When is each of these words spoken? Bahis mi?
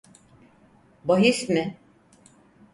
Bahis 1.05 1.49
mi? 1.49 1.77